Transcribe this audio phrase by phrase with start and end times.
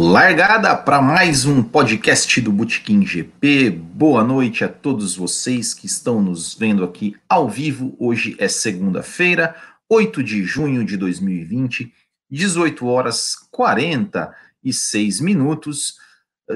[0.00, 3.70] Largada para mais um podcast do Botequim GP.
[3.70, 7.96] Boa noite a todos vocês que estão nos vendo aqui ao vivo.
[7.98, 9.56] Hoje é segunda-feira,
[9.90, 11.92] 8 de junho de 2020,
[12.30, 15.96] 18 horas 46 minutos.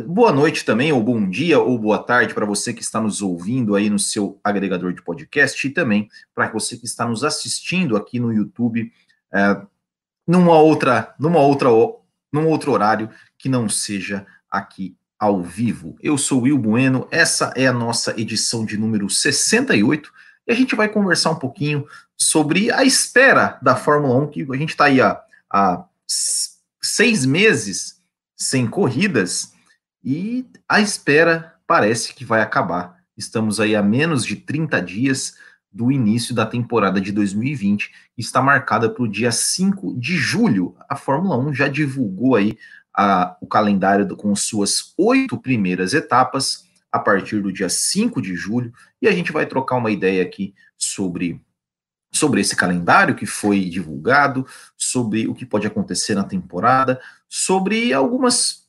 [0.06, 3.74] Boa noite também, ou bom dia, ou boa tarde para você que está nos ouvindo
[3.74, 8.20] aí no seu agregador de podcast e também para você que está nos assistindo aqui
[8.20, 8.92] no YouTube
[9.34, 9.60] é,
[10.28, 11.70] numa outra, numa outra
[12.32, 13.10] num outro horário
[13.42, 15.96] que não seja aqui ao vivo.
[16.00, 20.12] Eu sou Will Bueno, essa é a nossa edição de número 68
[20.46, 21.84] e a gente vai conversar um pouquinho
[22.16, 25.20] sobre a espera da Fórmula 1, que a gente está aí há,
[25.52, 25.84] há
[26.80, 28.00] seis meses
[28.36, 29.52] sem corridas
[30.04, 33.02] e a espera parece que vai acabar.
[33.16, 35.34] Estamos aí a menos de 30 dias
[35.72, 40.76] do início da temporada de 2020, que está marcada para o dia 5 de julho.
[40.88, 42.56] A Fórmula 1 já divulgou aí
[42.94, 48.36] a, o calendário do, com suas oito primeiras etapas a partir do dia 5 de
[48.36, 51.40] julho, e a gente vai trocar uma ideia aqui sobre,
[52.12, 58.66] sobre esse calendário que foi divulgado, sobre o que pode acontecer na temporada, sobre algumas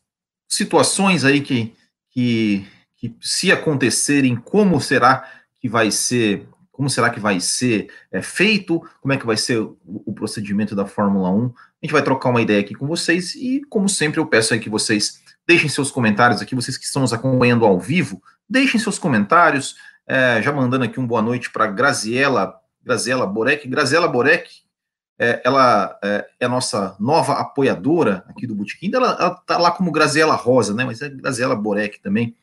[0.47, 1.75] situações aí que,
[2.11, 2.65] que,
[2.95, 8.81] que se acontecerem, como será que vai ser como será que vai ser é, feito,
[8.99, 11.45] como é que vai ser o, o, procedimento da Fórmula 1.
[11.45, 14.59] A gente vai trocar uma ideia aqui com vocês e, como sempre, eu peço aí
[14.59, 18.97] que vocês deixem seus comentários aqui, vocês que estão nos acompanhando ao vivo, deixem seus
[18.97, 19.75] comentários,
[20.07, 23.67] é, já mandando aqui um boa noite para Graziela, Graziela Borek.
[23.67, 24.49] Graziela Borek,
[25.19, 30.33] é, ela é, é, nossa nova apoiadora aqui do Botequim, ela está lá como Graziela
[30.33, 32.35] Rosa, né, mas é Graziela Borek também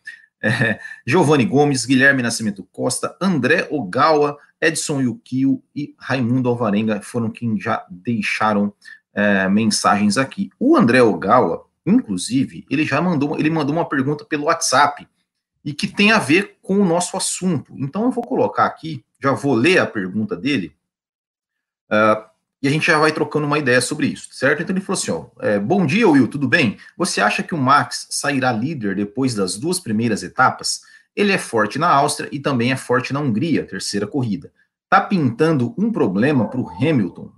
[0.43, 7.59] é, Giovanni Gomes, Guilherme Nascimento Costa, André Ogawa, Edson Yukio e Raimundo Alvarenga foram quem
[7.59, 8.73] já deixaram
[9.13, 10.51] é, mensagens aqui.
[10.59, 15.07] O André Ogawa, inclusive, ele já mandou, ele mandou uma pergunta pelo WhatsApp
[15.65, 17.75] e que tem a ver com o nosso assunto.
[17.77, 20.75] Então eu vou colocar aqui, já vou ler a pergunta dele.
[21.91, 22.30] Uh,
[22.63, 24.63] e a gente já vai trocando uma ideia sobre isso, certo?
[24.63, 26.77] Então ele falou assim: ó, é, bom dia, Will, tudo bem?
[26.97, 30.83] Você acha que o Max sairá líder depois das duas primeiras etapas?
[31.17, 34.53] Ele é forte na Áustria e também é forte na Hungria, terceira corrida.
[34.89, 37.33] Tá pintando um problema para o Hamilton.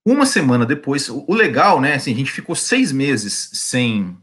[0.05, 1.93] uma semana depois, o, o legal, né?
[1.93, 4.17] Assim, a gente ficou seis meses sem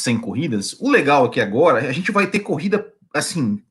[0.00, 0.76] 100 corridas.
[0.80, 3.62] O legal aqui agora, a gente vai ter corrida, assim,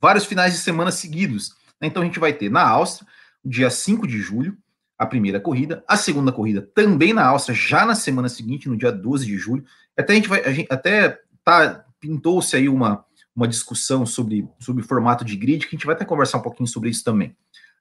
[0.00, 1.50] vários finais de semana seguidos.
[1.80, 1.88] Né?
[1.88, 3.08] Então a gente vai ter na Áustria,
[3.44, 4.56] dia 5 de julho,
[4.98, 8.92] a primeira corrida, a segunda corrida também na Áustria, já na semana seguinte, no dia
[8.92, 9.64] 12 de julho.
[9.96, 13.04] Até a gente vai, a gente, até tá, pintou-se aí uma,
[13.34, 16.42] uma discussão sobre, sobre o formato de grid, que a gente vai até conversar um
[16.42, 17.34] pouquinho sobre isso também.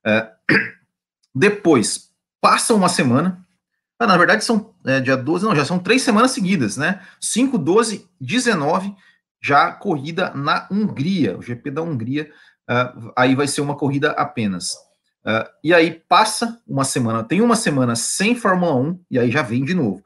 [0.06, 0.31] É,
[1.36, 3.46] depois, passa uma semana,
[4.00, 7.02] ah, na verdade, são é, dia 12, não, já são três semanas seguidas, né?
[7.20, 8.96] 5, 12, 19,
[9.42, 12.32] já corrida na Hungria, o GP da Hungria,
[12.70, 14.74] uh, aí vai ser uma corrida apenas.
[15.26, 19.42] Uh, e aí passa uma semana, tem uma semana sem Fórmula 1, e aí já
[19.42, 20.02] vem de novo.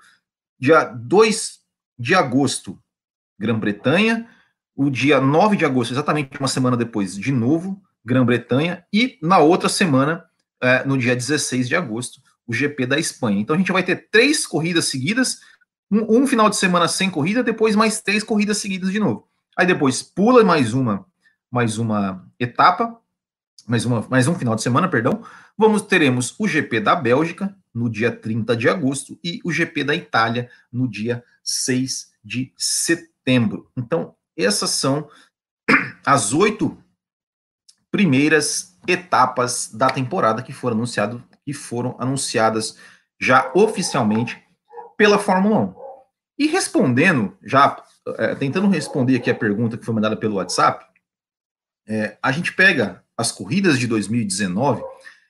[0.59, 1.59] Dia 2
[1.97, 2.79] de agosto,
[3.39, 4.27] Grã-Bretanha,
[4.75, 9.69] o dia 9 de agosto, exatamente uma semana depois, de novo, Grã-Bretanha, e na outra
[9.69, 10.25] semana,
[10.63, 13.39] uh, no dia 16 de agosto, o GP da Espanha.
[13.39, 15.39] Então a gente vai ter três corridas seguidas,
[15.89, 19.27] um, um, final de semana sem corrida, depois mais três corridas seguidas de novo.
[19.57, 21.05] Aí depois pula mais uma,
[21.51, 22.99] mais uma etapa,
[23.67, 25.23] mais, uma, mais um final de semana, perdão.
[25.57, 29.95] Vamos teremos o GP da Bélgica no dia 30 de agosto e o GP da
[29.95, 33.69] Itália no dia 6 de setembro.
[33.77, 35.09] Então, essas são
[36.05, 36.77] as oito
[37.91, 42.77] primeiras etapas da temporada que foram anunciadas que foram anunciadas
[43.19, 44.41] já oficialmente
[44.97, 45.75] pela Fórmula 1.
[46.39, 47.83] E respondendo, já
[48.17, 50.85] é, tentando responder aqui a pergunta que foi mandada pelo WhatsApp,
[51.87, 54.81] é, a gente pega as corridas de 2019.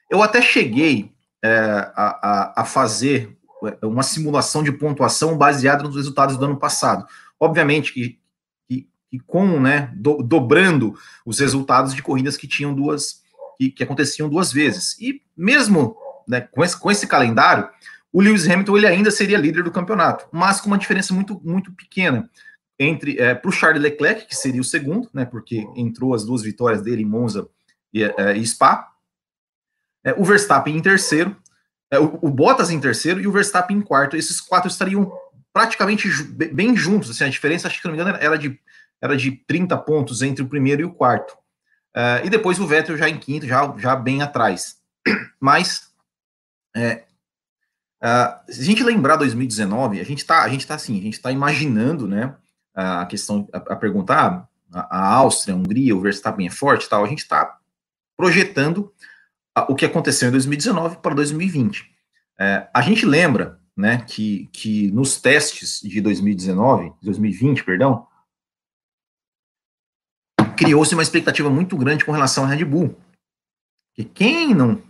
[0.10, 1.14] Eu até cheguei
[1.44, 1.52] é,
[1.96, 3.38] a, a, fazer
[3.82, 7.06] uma simulação de pontuação baseada nos resultados do ano passado.
[7.40, 8.20] Obviamente que,
[8.68, 10.96] que, que com, né, do, dobrando
[11.26, 13.23] os resultados de corridas que tinham duas,
[13.58, 14.98] que, que aconteciam duas vezes.
[15.00, 15.96] E mesmo
[16.28, 17.70] né, com, esse, com esse calendário,
[18.12, 21.72] o Lewis Hamilton ele ainda seria líder do campeonato, mas com uma diferença muito, muito
[21.74, 22.30] pequena
[22.78, 26.42] entre é, para o Charles Leclerc, que seria o segundo, né, porque entrou as duas
[26.42, 27.48] vitórias dele em Monza
[27.94, 28.94] e, é, e Spa,
[30.04, 31.36] é, o Verstappen em terceiro,
[31.90, 34.18] é, o, o, Bottas em terceiro e o Verstappen em quarto.
[34.18, 35.12] Esses quatro estariam
[35.54, 36.10] praticamente
[36.52, 37.12] bem juntos.
[37.12, 38.60] Assim, a diferença, acho que não me engano, era de,
[39.00, 41.38] era de 30 pontos entre o primeiro e o quarto.
[41.96, 44.78] Uh, e depois o Vettel já em quinto, já, já bem atrás.
[45.40, 45.92] Mas,
[46.76, 47.04] é,
[48.04, 52.08] uh, se a gente lembrar 2019, a gente está tá assim, a gente está imaginando,
[52.08, 52.36] né,
[52.74, 56.90] a questão, a, a perguntar, ah, a, a, Áustria, a Hungria, o Verstappen é forte
[56.90, 57.60] tal, a gente está
[58.18, 58.92] projetando
[59.54, 61.86] a, o que aconteceu em 2019 para 2020.
[62.40, 68.08] É, a gente lembra, né, que, que nos testes de 2019, 2020, perdão,
[70.56, 72.98] criou-se uma expectativa muito grande com relação à Red Bull.
[73.94, 74.82] Que quem não.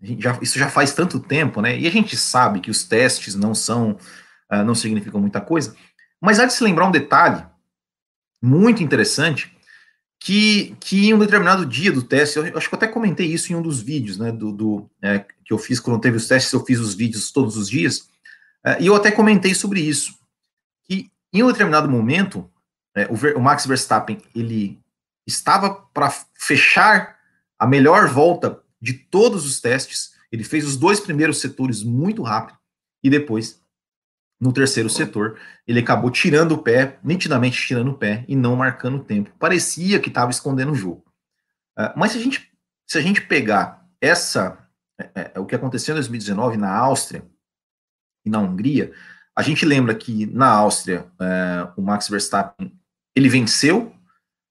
[0.00, 1.78] Já, isso já faz tanto tempo, né?
[1.78, 3.98] E a gente sabe que os testes não são.
[4.50, 5.76] Uh, não significam muita coisa.
[6.20, 7.44] Mas há de se lembrar um detalhe
[8.42, 9.52] muito interessante
[10.20, 13.52] que, que em um determinado dia do teste, eu acho que eu até comentei isso
[13.52, 16.52] em um dos vídeos, né, do, do é, que eu fiz quando teve os testes,
[16.52, 18.08] eu fiz os vídeos todos os dias,
[18.64, 20.14] é, e eu até comentei sobre isso,
[20.84, 22.50] que em um determinado momento,
[22.96, 24.80] é, o, o, Max Verstappen, ele
[25.28, 27.16] estava para fechar
[27.58, 32.58] a melhor volta de todos os testes, ele fez os dois primeiros setores muito rápido,
[33.02, 33.60] e depois
[34.40, 35.36] no terceiro setor,
[35.66, 39.32] ele acabou tirando o pé, nitidamente tirando o pé e não marcando o tempo.
[39.38, 41.04] Parecia que estava escondendo o jogo.
[41.76, 42.48] Uh, mas se a gente,
[42.86, 44.64] se a gente pegar essa,
[44.96, 47.24] é, é, o que aconteceu em 2019 na Áustria
[48.24, 48.92] e na Hungria,
[49.34, 52.72] a gente lembra que na Áustria é, o Max Verstappen
[53.16, 53.92] ele venceu,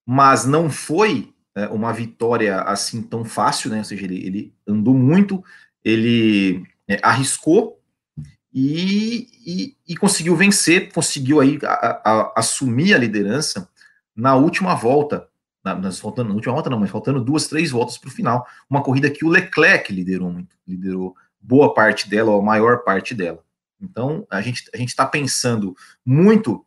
[0.10, 3.80] mas não foi é, uma vitória assim tão fácil, né?
[3.80, 5.44] Ou seja, ele, ele andou muito,
[5.84, 7.78] ele é, arriscou
[8.54, 13.70] e, e, e conseguiu vencer, conseguiu aí a, a, assumir a liderança
[14.16, 15.28] na última volta,
[15.62, 18.48] na, nas, faltando, na última volta não, mas faltando duas, três voltas para o final,
[18.70, 23.14] uma corrida que o Leclerc liderou muito, liderou boa parte dela, ou a maior parte
[23.14, 23.44] dela.
[23.82, 25.76] Então, a gente a está pensando
[26.06, 26.66] muito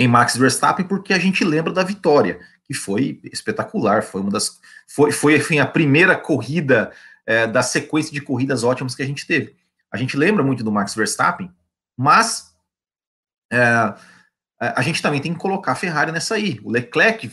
[0.00, 4.58] em Max Verstappen porque a gente lembra da vitória, que foi espetacular, foi uma das
[4.88, 6.90] foi, foi enfim, a primeira corrida
[7.26, 9.54] é, da sequência de corridas ótimas que a gente teve.
[9.92, 11.52] A gente lembra muito do Max Verstappen,
[11.94, 12.54] mas
[13.52, 13.94] é,
[14.58, 16.58] a gente também tem que colocar a Ferrari nessa aí.
[16.64, 17.30] O Leclerc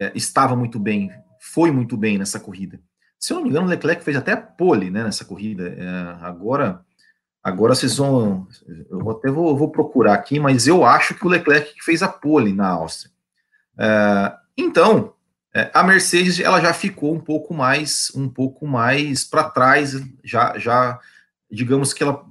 [0.00, 2.80] é, estava muito bem, foi muito bem nessa corrida.
[3.16, 5.68] Se eu não me engano, o Leclerc fez até pole né, nessa corrida.
[5.68, 6.84] É, agora,
[7.46, 8.48] agora vocês vão.
[8.90, 12.52] Eu até vou, vou, procurar aqui, mas eu acho que o Leclerc fez a pole
[12.52, 13.12] na Áustria.
[13.78, 15.14] É, então,
[15.54, 19.94] é, a Mercedes ela já ficou um pouco mais um pouco mais para trás,
[20.24, 20.98] já, já
[21.48, 22.26] digamos que ela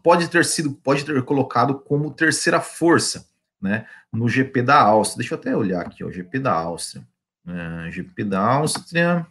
[0.00, 3.28] pode ter sido, pode ter colocado como terceira força,
[3.60, 5.18] né, no GP da Áustria.
[5.18, 7.04] Deixa eu até olhar aqui, o GP da Áustria.
[7.44, 9.26] Uh, GP da Áustria,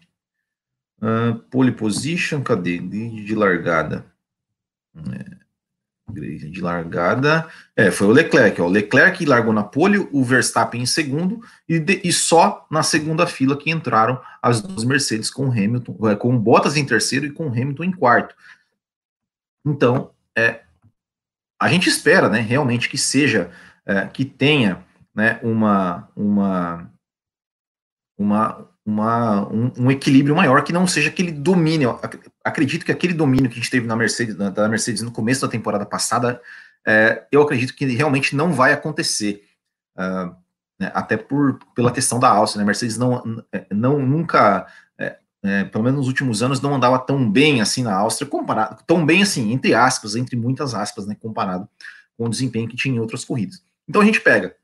[1.02, 2.80] uh, pole position, cadê?
[2.80, 4.06] De, de largada.
[4.96, 5.40] É,
[6.12, 10.86] de largada, é, foi o Leclerc, ó, o Leclerc largou na pole, o Verstappen em
[10.86, 16.10] segundo, e, de, e só na segunda fila que entraram as duas Mercedes com Hamilton,
[16.10, 18.36] é, com Bottas em terceiro e com Hamilton em quarto.
[19.66, 20.64] Então, é,
[21.62, 23.52] a gente espera, né, realmente que seja,
[23.86, 24.84] é, que tenha,
[25.14, 26.92] né, uma, uma,
[28.18, 32.00] uma, uma um, um, equilíbrio maior, que não seja aquele domínio.
[32.44, 35.42] Acredito que aquele domínio que a gente teve na Mercedes, na, da Mercedes no começo
[35.42, 36.42] da temporada passada,
[36.86, 39.46] é, eu acredito que realmente não vai acontecer.
[39.98, 40.34] Uh,
[40.80, 42.66] né, até por, pela questão da Áustria, né?
[42.66, 44.66] Mercedes não, não nunca
[45.42, 49.06] é, pelo menos nos últimos anos, não andava tão bem assim na Áustria, comparado, tão
[49.06, 51.68] bem assim, entre aspas, entre muitas aspas, né, comparado
[52.18, 53.62] com o desempenho que tinha em outras corridas.
[53.88, 54.56] Então a gente pega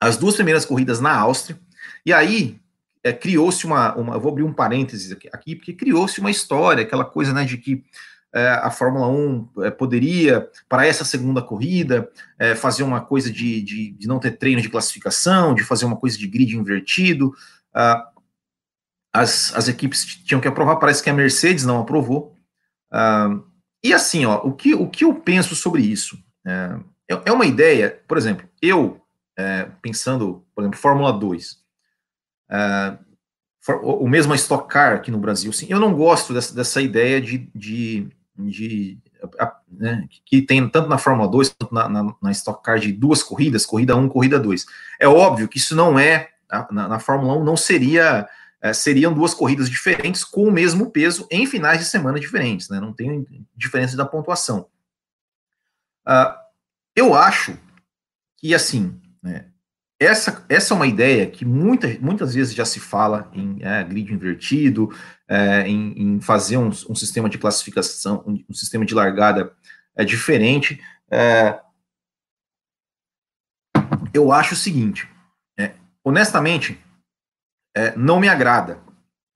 [0.00, 1.58] as duas primeiras corridas na Áustria,
[2.04, 2.60] e aí
[3.04, 7.04] é, criou-se uma, uma, vou abrir um parênteses aqui, aqui porque criou-se uma história, aquela
[7.04, 7.84] coisa, né, de que
[8.32, 13.62] é, a Fórmula 1 é, poderia, para essa segunda corrida, é, fazer uma coisa de,
[13.62, 17.28] de, de, não ter treino de classificação, de fazer uma coisa de grid invertido,
[17.76, 18.14] uh,
[19.12, 22.36] as, as equipes tinham que aprovar, parece que a Mercedes não aprovou.
[22.92, 23.44] Uh,
[23.84, 26.18] e assim, ó, o que, o que eu penso sobre isso?
[26.44, 26.76] É,
[27.08, 29.00] é, é uma ideia, por exemplo, eu,
[29.38, 31.63] é, pensando, por exemplo, Fórmula 2,
[32.50, 32.98] é,
[33.82, 37.50] o mesmo Stock Car aqui no Brasil, sim, eu não gosto dessa, dessa ideia de,
[37.54, 38.98] de, de
[39.70, 43.22] né, que tem tanto na Fórmula 2 quanto na, na, na Stock Car de duas
[43.22, 44.66] corridas, corrida 1, corrida 2.
[45.00, 46.28] É óbvio que isso não é,
[46.70, 48.28] na, na Fórmula 1 não seria,
[48.60, 52.78] é, seriam duas corridas diferentes com o mesmo peso em finais de semana diferentes, né,
[52.78, 54.68] não tem diferença da pontuação.
[56.06, 56.36] Uh,
[56.94, 57.58] eu acho
[58.36, 59.46] que, assim, né,
[60.04, 64.12] essa, essa é uma ideia que muita, muitas vezes já se fala em é, grid
[64.12, 64.94] invertido,
[65.28, 69.52] é, em, em, fazer um, um, sistema de classificação, um, um, sistema de largada
[69.96, 70.80] é, diferente.
[71.10, 71.60] É,
[74.12, 75.08] eu acho o seguinte,
[75.58, 75.72] é,
[76.04, 76.78] honestamente,
[77.76, 78.80] é, não me agrada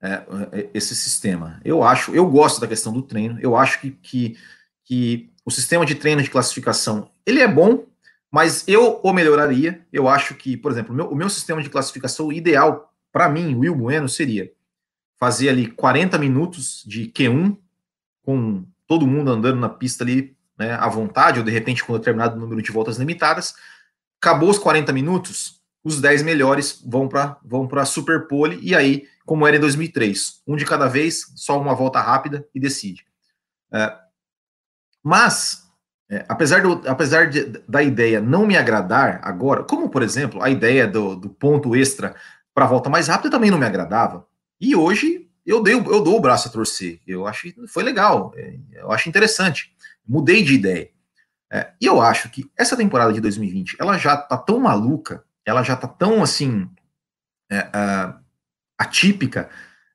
[0.01, 1.61] é, esse sistema.
[1.65, 4.39] Eu acho, eu gosto da questão do treino, eu acho que, que,
[4.85, 7.85] que o sistema de treino de classificação, ele é bom,
[8.30, 9.87] mas eu o melhoraria.
[9.92, 13.54] Eu acho que, por exemplo, o meu, o meu sistema de classificação ideal, para mim,
[13.54, 14.52] Will Bueno, seria
[15.18, 17.56] fazer ali 40 minutos de Q1,
[18.23, 22.38] com todo mundo andando na pista ali né, à vontade, ou de repente com determinado
[22.38, 23.54] número de voltas limitadas.
[24.20, 29.06] Acabou os 40 minutos, os 10 melhores vão para vão a Super Pole, e aí,
[29.25, 33.06] como era em 2003, um de cada vez, só uma volta rápida e decide.
[33.73, 33.97] É,
[35.02, 35.68] mas
[36.11, 40.49] é, apesar, do, apesar de, da ideia não me agradar agora, como por exemplo a
[40.49, 42.15] ideia do, do ponto extra
[42.55, 44.27] para a volta mais rápida também não me agradava.
[44.61, 47.00] E hoje eu, dei, eu dou o braço a torcer.
[47.07, 49.73] Eu acho que foi legal, é, eu acho interessante.
[50.07, 50.91] Mudei de ideia.
[51.53, 55.62] É, e eu acho que essa temporada de 2020 ela já tá tão maluca, ela
[55.62, 56.69] já tá tão assim
[57.50, 58.15] é, uh,
[58.79, 59.49] atípica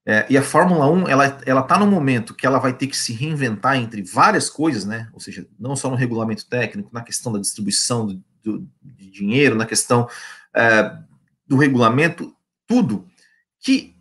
[0.06, 2.98] é, e a Fórmula 1, ela, ela tá no momento que ela vai ter que
[2.98, 5.10] se reinventar entre várias coisas, né?
[5.14, 9.56] Ou seja, não só no regulamento técnico, na questão da distribuição do, do de dinheiro,
[9.56, 10.10] na questão
[10.54, 10.98] é,
[11.48, 12.36] do regulamento,
[12.68, 13.08] tudo,
[13.60, 13.96] que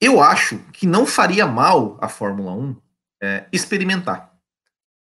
[0.00, 2.76] eu acho que não faria mal a Fórmula 1
[3.22, 4.34] é, experimentar.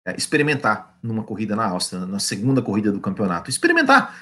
[0.06, 3.50] É, experimentar numa corrida na Áustria, na segunda corrida do campeonato.
[3.50, 4.16] Experimentar.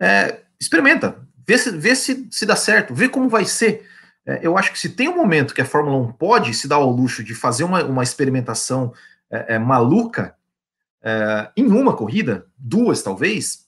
[0.00, 1.20] É, experimenta.
[1.46, 3.87] Vê se, vê se, se dá certo, vê como vai ser.
[4.28, 6.76] É, eu acho que se tem um momento que a Fórmula 1 pode se dar
[6.76, 8.92] ao luxo de fazer uma, uma experimentação
[9.30, 10.36] é, é, maluca
[11.02, 13.66] é, em uma corrida, duas talvez,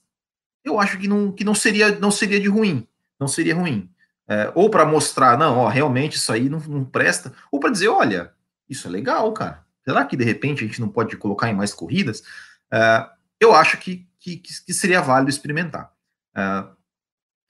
[0.62, 2.87] eu acho que não, que não seria não seria de ruim,
[3.19, 3.90] não seria ruim.
[4.29, 7.88] É, ou para mostrar, não, ó, realmente isso aí não, não presta, ou para dizer,
[7.88, 8.33] olha,
[8.69, 9.64] isso é legal, cara.
[9.83, 12.23] Será que de repente a gente não pode colocar em mais corridas?
[12.71, 13.09] É,
[13.40, 15.90] eu acho que, que, que, seria válido experimentar.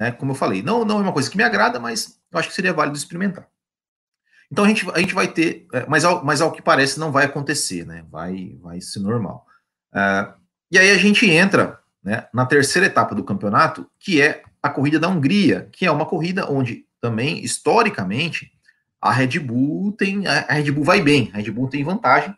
[0.01, 0.11] Né?
[0.11, 2.55] Como eu falei, não, não é uma coisa que me agrada, mas eu acho que
[2.55, 3.47] seria válido experimentar.
[4.51, 7.13] Então a gente, a gente vai ter, é, mas ao, mas ao que parece não
[7.13, 8.05] vai acontecer, né?
[8.11, 9.47] Vai, vai ser normal.
[9.93, 10.33] Uh,
[10.73, 14.99] e aí a gente entra né, na terceira etapa do campeonato, que é a corrida
[14.99, 18.51] da Hungria, que é uma corrida onde também, historicamente,
[19.01, 20.27] a Red Bull tem.
[20.27, 22.35] A Red Bull vai bem, a Red Bull tem vantagem.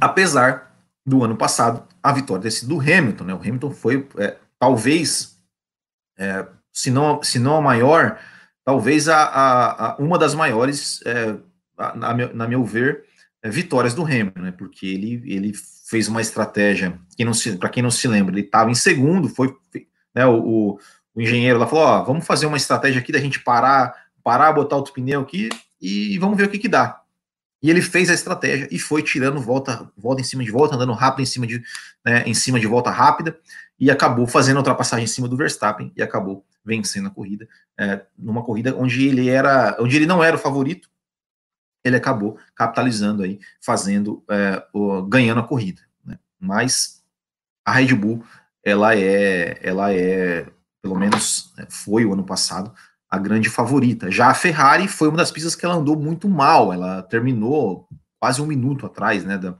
[0.00, 3.34] Apesar do ano passado, a vitória ter sido do Hamilton, né?
[3.34, 5.38] O Hamilton foi é, talvez,
[6.18, 8.18] é, se, não, se não a maior,
[8.64, 11.36] talvez a, a, a uma das maiores, é,
[11.94, 13.04] na, na, meu ver,
[13.42, 15.52] é, vitórias do Hamilton, né, porque ele, ele
[15.88, 16.98] fez uma estratégia,
[17.58, 19.54] para quem não se lembra, ele estava em segundo, foi,
[20.14, 20.80] né, o, o,
[21.14, 24.76] o, engenheiro lá falou, ó, vamos fazer uma estratégia aqui da gente parar, parar, botar
[24.76, 25.48] outro pneu aqui
[25.80, 27.00] e vamos ver o que que dá.
[27.62, 30.92] E ele fez a estratégia e foi tirando volta, volta em cima de volta, andando
[30.92, 31.62] rápido em cima de,
[32.04, 33.38] né, em cima de volta rápida,
[33.78, 37.48] e acabou fazendo a ultrapassagem em cima do Verstappen e acabou vencendo a corrida,
[37.78, 40.90] é, numa corrida onde ele era, onde ele não era o favorito,
[41.84, 45.82] ele acabou capitalizando aí, fazendo, é, o, ganhando a corrida.
[46.04, 46.18] Né?
[46.40, 47.04] Mas
[47.64, 48.24] a Red Bull,
[48.64, 50.46] ela é, ela é,
[50.82, 52.74] pelo menos né, foi o ano passado,
[53.10, 54.10] a grande favorita.
[54.10, 58.42] Já a Ferrari foi uma das pistas que ela andou muito mal, ela terminou quase
[58.42, 59.56] um minuto atrás, né, da,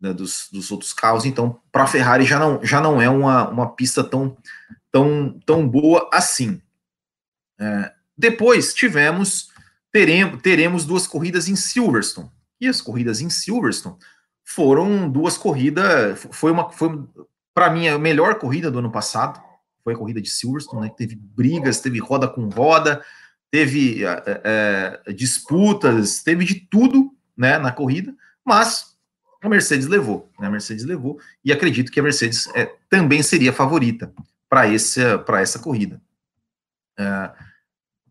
[0.00, 3.48] da dos, dos, outros carros, então para a Ferrari já não, já não é uma,
[3.48, 4.36] uma pista tão,
[4.92, 6.60] tão, tão boa assim.
[7.58, 9.50] É, depois tivemos,
[9.90, 13.96] teremos, teremos duas corridas em Silverstone, e as corridas em Silverstone
[14.44, 17.04] foram duas corridas, foi uma, foi
[17.52, 19.42] para mim a melhor corrida do ano passado,
[19.86, 23.04] foi a corrida de Silverstone, né, teve brigas, teve roda com roda,
[23.52, 28.12] teve é, é, disputas, teve de tudo né, na corrida,
[28.44, 28.96] mas
[29.40, 33.52] a Mercedes levou, né, a Mercedes levou, e acredito que a Mercedes é, também seria
[33.52, 34.12] favorita
[34.48, 36.02] para essa corrida.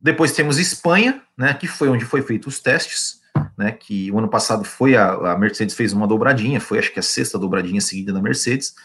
[0.02, 3.20] Depois temos Espanha, né, que foi onde foi feito os testes,
[3.58, 7.00] né, que o ano passado foi a, a Mercedes fez uma dobradinha, foi acho que
[7.02, 8.76] a sexta dobradinha seguida da Mercedes,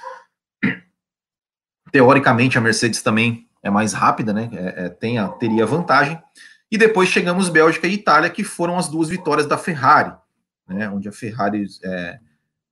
[1.92, 4.48] Teoricamente, a Mercedes também é mais rápida, né?
[4.52, 6.20] É, é, tem a, teria vantagem.
[6.70, 10.12] E depois chegamos Bélgica e Itália, que foram as duas vitórias da Ferrari.
[10.68, 12.18] né, onde a Ferrari, é,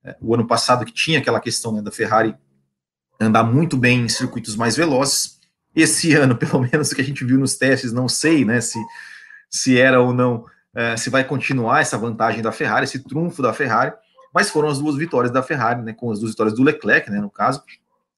[0.05, 2.35] é, o ano passado que tinha aquela questão né, da Ferrari
[3.19, 5.39] andar muito bem em circuitos mais velozes,
[5.75, 8.79] esse ano, pelo menos que a gente viu nos testes, não sei né, se,
[9.49, 13.53] se era ou não, é, se vai continuar essa vantagem da Ferrari, esse trunfo da
[13.53, 13.93] Ferrari,
[14.33, 17.19] mas foram as duas vitórias da Ferrari, né, com as duas vitórias do Leclerc, né,
[17.19, 17.61] no caso,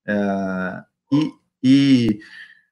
[0.05, 2.19] é, e, e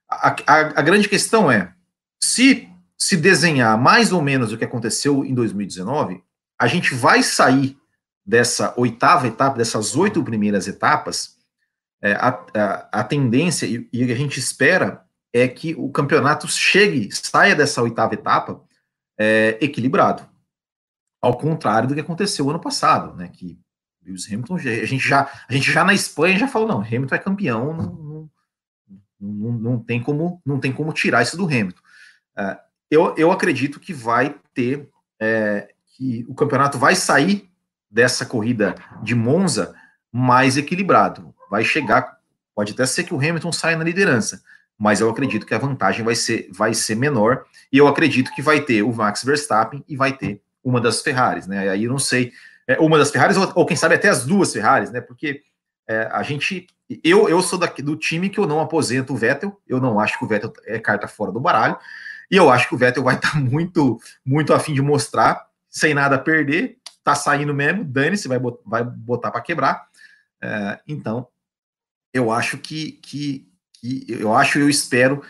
[0.10, 1.74] a, a, a grande questão é,
[2.22, 2.69] se
[3.00, 6.22] se desenhar mais ou menos o que aconteceu em 2019,
[6.60, 7.77] a gente vai sair
[8.25, 11.38] dessa oitava etapa, dessas oito primeiras etapas,
[12.01, 17.10] é, a, a, a, tendência e, e, a gente espera é que o campeonato chegue,
[17.12, 18.62] saia dessa oitava etapa
[19.17, 20.27] é, equilibrado.
[21.22, 23.27] Ao contrário do que aconteceu ano passado, né?
[23.27, 23.60] Que
[24.05, 27.19] Lewis Hamilton, a gente já, a gente já na Espanha já falou, não, Hamilton é
[27.19, 27.93] campeão, não,
[29.19, 31.81] não, não, tem, como, não tem como tirar isso do Hamilton.
[32.38, 32.59] É,
[32.89, 37.49] eu, eu acredito que vai ter, é, que o campeonato vai sair
[37.89, 39.75] dessa corrida de Monza
[40.11, 41.33] mais equilibrado.
[41.49, 42.17] Vai chegar,
[42.55, 44.41] pode até ser que o Hamilton saia na liderança,
[44.77, 48.41] mas eu acredito que a vantagem vai ser, vai ser menor, e eu acredito que
[48.41, 51.69] vai ter o Max Verstappen e vai ter uma das Ferraris, né?
[51.69, 52.31] Aí eu não sei,
[52.67, 55.01] é, uma das Ferraris, ou, ou, quem sabe até as duas Ferraris, né?
[55.01, 55.41] Porque
[55.88, 56.67] é, a gente.
[57.03, 60.17] Eu, eu sou daqui, do time que eu não aposento o Vettel, eu não acho
[60.17, 61.77] que o Vettel é carta fora do baralho.
[62.31, 65.93] E eu acho que o Vettel vai estar tá muito, muito afim de mostrar, sem
[65.93, 69.88] nada a perder, tá saindo mesmo, dane-se, vai, vai botar para quebrar.
[70.41, 71.27] É, então,
[72.13, 75.22] eu acho que, que, que, eu acho, eu espero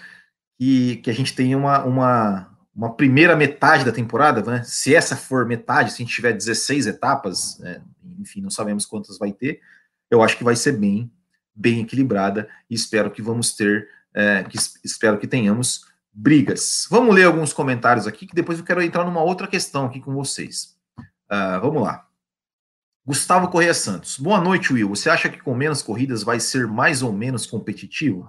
[0.58, 4.64] que, que a gente tenha uma, uma, uma primeira metade da temporada, né?
[4.64, 7.82] Se essa for metade, se a gente tiver 16 etapas, é,
[8.18, 9.62] enfim, não sabemos quantas vai ter,
[10.10, 11.12] eu acho que vai ser bem,
[11.60, 16.88] bem equilibrada e espero que vamos ter, é, que, espero que tenhamos brigas.
[16.90, 20.14] Vamos ler alguns comentários aqui, que depois eu quero entrar numa outra questão aqui com
[20.14, 20.78] vocês.
[20.98, 22.08] Uh, vamos lá.
[23.06, 24.18] Gustavo Correia Santos.
[24.18, 24.90] Boa noite, Will.
[24.90, 28.28] Você acha que com menos corridas vai ser mais ou menos competitivo?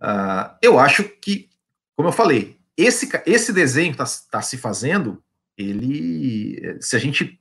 [0.00, 1.48] Uh, eu acho que,
[1.94, 5.22] como eu falei, esse, esse desenho que está tá se fazendo,
[5.56, 6.78] ele.
[6.80, 7.40] Se a gente.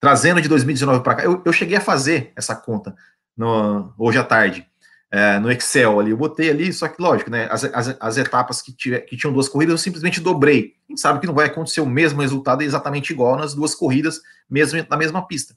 [0.00, 2.96] Trazendo de 2019 para cá, eu, eu cheguei a fazer essa conta
[3.40, 4.66] no, hoje à tarde
[5.10, 6.10] é, no Excel ali.
[6.10, 7.48] Eu botei ali, só que lógico, né?
[7.50, 10.74] As, as, as etapas que, tiver, que tinham duas corridas, eu simplesmente dobrei.
[10.86, 14.20] A gente sabe que não vai acontecer o mesmo resultado exatamente igual nas duas corridas,
[14.48, 15.56] mesmo na mesma pista.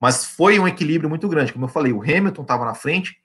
[0.00, 1.52] Mas foi um equilíbrio muito grande.
[1.52, 3.16] Como eu falei, o Hamilton estava na frente,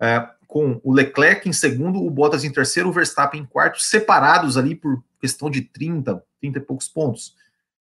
[0.00, 4.56] é, com o Leclerc em segundo, o Bottas em terceiro, o Verstappen em quarto, separados
[4.56, 7.34] ali por questão de 30, 30 e poucos pontos.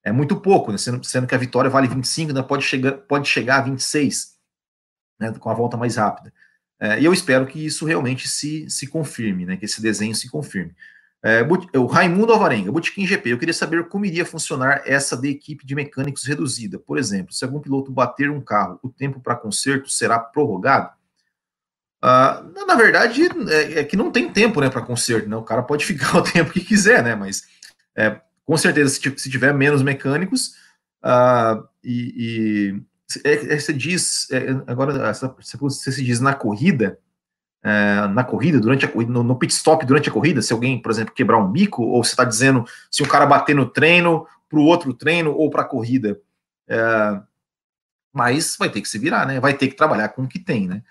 [0.04, 0.78] É muito pouco, né?
[0.78, 2.42] sendo, sendo que a vitória vale 25, né?
[2.42, 4.37] pode, chegar, pode chegar a 26,
[5.20, 5.34] né?
[5.40, 6.34] com a volta mais rápida.
[6.80, 10.30] É, e eu espero que isso realmente se, se confirme, né, que esse desenho se
[10.30, 10.76] confirme.
[11.24, 11.42] É,
[11.76, 15.74] o Raimundo Alvarenga, Botequim GP, eu queria saber como iria funcionar essa de equipe de
[15.74, 16.78] mecânicos reduzida.
[16.78, 20.92] Por exemplo, se algum piloto bater um carro, o tempo para conserto será prorrogado?
[22.02, 25.36] Ah, na verdade, é, é, que não tem tempo né, para conserto, né?
[25.36, 27.16] o cara pode ficar o tempo que quiser, né?
[27.16, 27.44] mas
[27.96, 30.54] é, com certeza, se, tiver menos mecânicos
[31.02, 37.00] ah, e, você diz, é, agora, você se diz na corrida,
[37.64, 40.92] é, na corrida, durante a corrida, no, pit stop durante a corrida, se alguém, por
[40.92, 44.60] exemplo, quebrar um bico, ou você está dizendo se o cara bater no treino, para
[44.60, 46.20] o outro treino ou para a corrida.
[46.68, 47.22] É,
[48.14, 49.40] mas vai ter que se virar, né?
[49.40, 50.82] Vai ter que trabalhar com o que tem, né?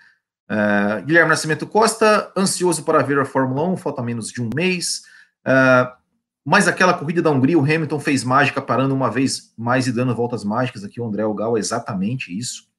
[0.49, 5.03] É, Guilherme Nascimento Costa, ansioso para ver a Fórmula 1, falta menos de um mês.
[5.45, 5.91] É,
[6.49, 10.15] mas aquela corrida da Hungria, o Hamilton fez mágica parando uma vez mais e dando
[10.15, 10.81] voltas mágicas.
[10.81, 12.69] Aqui o André Ogal é exatamente isso.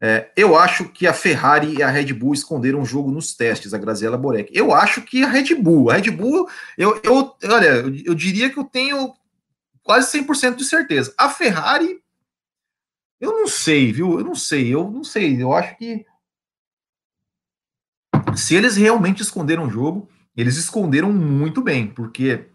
[0.00, 3.74] É, eu acho que a Ferrari e a Red Bull esconderam o jogo nos testes,
[3.74, 4.50] a Graziella Borek.
[4.56, 6.48] Eu acho que a Red Bull, a Red Bull,
[6.78, 9.12] eu, eu olha, eu, eu diria que eu tenho
[9.82, 11.12] quase 100% de certeza.
[11.18, 12.02] A Ferrari,
[13.20, 14.18] eu não sei, viu?
[14.18, 15.42] Eu não sei, eu não sei.
[15.42, 16.06] Eu acho que
[18.34, 22.50] se eles realmente esconderam o jogo, eles esconderam muito bem, porque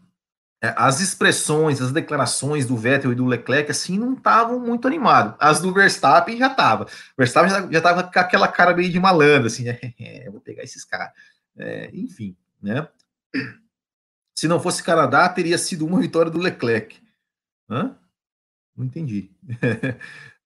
[0.61, 5.35] as expressões, as declarações do Vettel e do Leclerc, assim, não estavam muito animados.
[5.39, 6.85] As do Verstappen já tava.
[6.85, 9.79] O Verstappen já, estava com aquela cara meio de malandro, assim, né?
[9.99, 11.13] É, vou pegar esses caras.
[11.55, 12.87] É, enfim, né?
[14.35, 16.99] Se não fosse Canadá, teria sido uma vitória do Leclerc.
[17.69, 17.95] Hã?
[18.75, 19.31] Não entendi.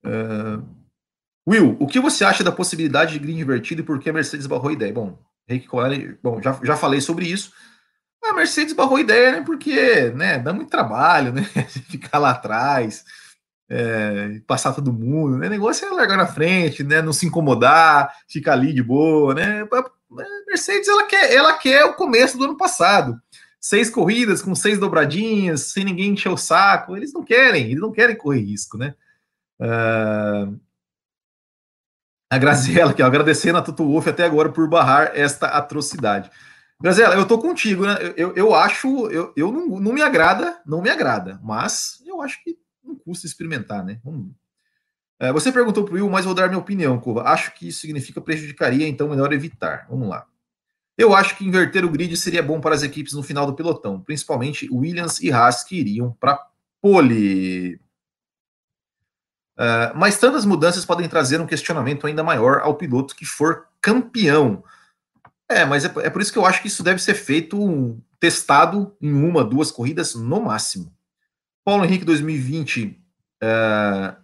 [0.06, 0.64] uh,
[1.48, 4.46] Will, o que você acha da possibilidade de grid invertido e por que a Mercedes
[4.46, 4.94] barrou a ideia?
[4.94, 7.52] Bom, Rick Cohen, bom, já, já falei sobre isso.
[8.24, 9.42] A Mercedes barrou ideia, né?
[9.42, 11.44] Porque né, dá muito trabalho, né?
[11.90, 13.04] Ficar lá atrás,
[13.70, 15.48] é, passar todo mundo, né?
[15.48, 17.02] O negócio é largar na frente, né?
[17.02, 19.64] Não se incomodar, ficar ali de boa, né?
[19.72, 19.92] A
[20.48, 23.20] Mercedes ela quer, ela quer o começo do ano passado.
[23.60, 26.98] Seis corridas com seis dobradinhas, sem ninguém encher o saco.
[26.98, 28.94] Eles não querem, eles não querem correr risco, né?
[29.60, 30.60] Uh,
[32.30, 36.32] a Graziela, que agradecendo a Tutu Wolff até agora por barrar esta atrocidade.
[36.82, 37.98] Graziela, eu tô contigo, né?
[38.02, 42.22] Eu, eu, eu acho, eu, eu não, não me agrada, não me agrada, mas eu
[42.22, 44.00] acho que não custa experimentar, né?
[44.04, 44.32] Vamos.
[45.20, 47.24] É, você perguntou para o Will, mas vou dar minha opinião, Cova.
[47.24, 49.86] Acho que isso significa prejudicaria, então melhor evitar.
[49.88, 50.26] Vamos lá.
[50.98, 54.02] Eu acho que inverter o grid seria bom para as equipes no final do pelotão,
[54.02, 56.44] principalmente Williams e Haas que iriam para
[56.82, 57.76] pole.
[59.58, 64.64] Uh, mas tantas mudanças podem trazer um questionamento ainda maior ao piloto que for campeão.
[65.52, 68.96] É, mas é, é por isso que eu acho que isso deve ser feito, testado
[69.02, 70.94] em uma, duas corridas no máximo.
[71.64, 72.98] Paulo Henrique 2020,
[73.44, 74.16] uh,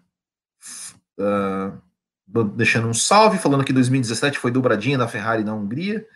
[1.20, 6.08] uh, deixando um salve, falando que 2017 foi dobradinha da Ferrari na Hungria.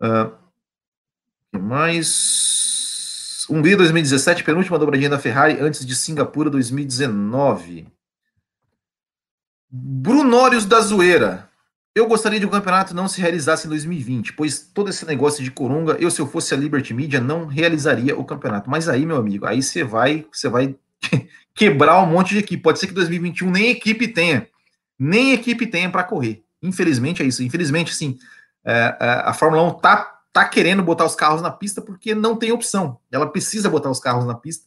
[0.00, 0.32] Uh,
[1.52, 3.46] que mais?
[3.48, 7.88] Hungria 2017, penúltima dobradinha da Ferrari antes de Singapura 2019.
[9.68, 11.49] Brunórios da Zoeira.
[11.92, 15.50] Eu gostaria de um campeonato não se realizasse em 2020, pois todo esse negócio de
[15.50, 18.70] coronga, eu se eu fosse a Liberty Media não realizaria o campeonato.
[18.70, 20.76] Mas aí, meu amigo, aí você vai, você vai
[21.52, 22.62] quebrar um monte de equipe.
[22.62, 24.46] Pode ser que 2021 nem equipe tenha,
[24.96, 26.44] nem equipe tenha para correr.
[26.62, 27.42] Infelizmente é isso.
[27.42, 28.16] Infelizmente, assim,
[28.64, 32.36] é, é, a Fórmula 1 tá, tá querendo botar os carros na pista porque não
[32.36, 33.00] tem opção.
[33.10, 34.64] Ela precisa botar os carros na pista,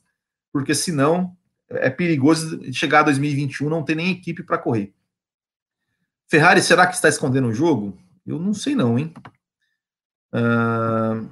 [0.51, 1.33] porque senão
[1.69, 4.93] é perigoso chegar a 2021 não ter nem equipe para correr.
[6.33, 7.95] Ferrari, será que está escondendo o jogo?
[8.25, 9.13] Eu não sei não, hein?
[10.33, 11.29] Uh,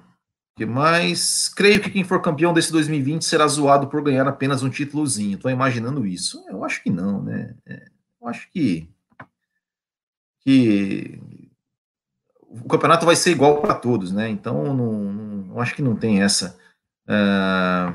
[0.55, 1.49] que mais?
[1.49, 5.37] Creio que quem for campeão desse 2020 será zoado por ganhar apenas um títulozinho.
[5.37, 6.45] Estou imaginando isso.
[6.47, 7.55] Eu acho que não, né?
[7.65, 7.87] É,
[8.21, 8.87] eu acho que
[10.41, 11.19] que
[12.37, 14.29] o campeonato vai ser igual para todos, né?
[14.29, 16.55] Então, não, não, acho que não tem essa.
[17.07, 17.91] Uh,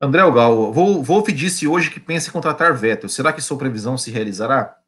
[0.00, 3.08] André Gal, Wolf disse hoje que pensa em contratar Vettel.
[3.08, 4.79] Será que sua previsão se realizará?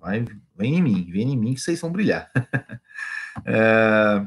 [0.00, 0.24] Vai,
[0.56, 2.30] vem em mim, vem em mim que vocês vão brilhar.
[3.44, 4.26] é,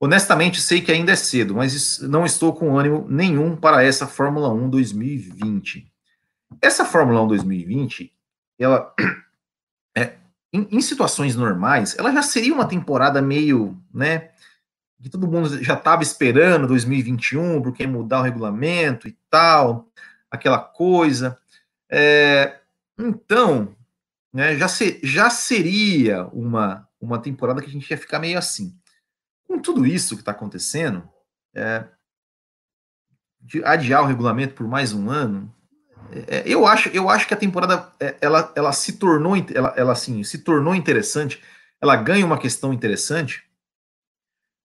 [0.00, 4.52] honestamente, sei que ainda é cedo, mas não estou com ânimo nenhum para essa Fórmula
[4.52, 5.90] 1 2020.
[6.60, 8.12] Essa Fórmula 1 2020,
[8.58, 8.94] ela,
[9.96, 10.14] é,
[10.52, 14.30] em, em situações normais, ela já seria uma temporada meio, né,
[15.02, 19.88] que todo mundo já estava esperando 2021, porque mudar o regulamento e tal,
[20.30, 21.38] aquela coisa.
[21.90, 22.58] É,
[22.98, 23.74] então,
[24.32, 28.74] né, já, ser, já seria uma, uma temporada que a gente ia ficar meio assim.
[29.46, 31.08] Com tudo isso que está acontecendo,
[31.54, 31.84] é,
[33.40, 35.52] de adiar o regulamento por mais um ano,
[36.28, 39.92] é, eu, acho, eu acho que a temporada é, ela, ela se tornou ela, ela
[39.92, 41.42] assim, se tornou interessante,
[41.80, 43.44] ela ganha uma questão interessante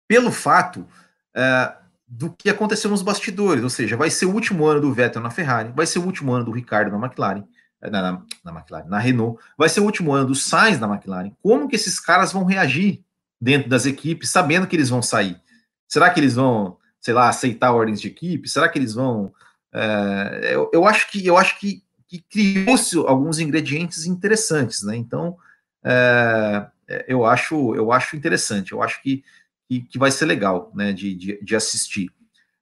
[0.09, 0.87] pelo fato
[1.35, 1.75] é,
[2.07, 5.31] do que aconteceu nos bastidores, ou seja, vai ser o último ano do Vettel na
[5.31, 7.54] Ferrari, vai ser o último ano do Ricardo na McLaren, é,
[7.91, 11.33] na, na, na, McLaren, na Renault, vai ser o último ano do Sainz na McLaren.
[11.43, 13.03] Como que esses caras vão reagir
[13.41, 15.41] dentro das equipes, sabendo que eles vão sair?
[15.89, 18.49] Será que eles vão, sei lá, aceitar ordens de equipe?
[18.49, 19.33] Será que eles vão?
[19.73, 24.97] É, eu, eu, acho que eu acho que, que criou-se alguns ingredientes interessantes, né?
[24.97, 25.37] Então,
[25.85, 26.67] é,
[27.07, 28.73] eu acho eu acho interessante.
[28.73, 29.23] Eu acho que
[29.69, 32.11] que, que vai ser legal né, de, de, de assistir.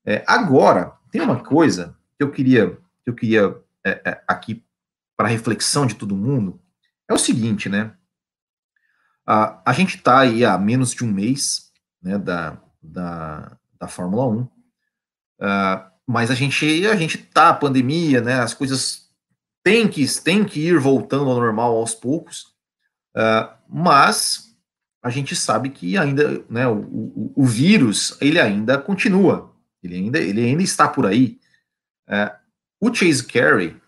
[0.04, 2.70] É, agora, tem uma coisa que eu queria,
[3.04, 4.64] que eu queria é, é, aqui
[5.22, 6.60] para reflexão de todo mundo,
[7.08, 7.92] é o seguinte, né?
[9.24, 11.70] A, a gente está aí há menos de um mês
[12.02, 14.50] né, da, da, da Fórmula 1, uh,
[15.40, 18.40] ah, mas a gente a gente tá a pandemia, né?
[18.40, 19.12] As coisas
[19.62, 22.46] têm que, têm que ir voltando ao normal aos poucos,
[23.16, 24.56] uh, mas
[25.04, 29.54] a gente sabe que ainda, né, o, o, o, vírus, ele ainda continua,
[29.84, 31.38] ele ainda, ele ainda está por aí.
[32.08, 32.34] É,
[32.80, 33.80] o Chase Carey,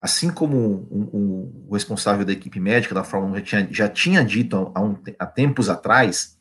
[0.00, 0.56] assim como
[0.90, 4.80] o, o, responsável da equipe médica da Fórmula 1 já tinha, já tinha dito há,
[4.80, 6.38] um, há tempos atrás,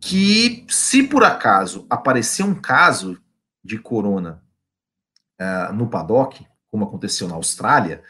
[0.00, 3.18] que se por acaso aparecer um caso
[3.64, 4.42] de corona
[5.40, 8.02] uh, no paddock, como aconteceu na Austrália,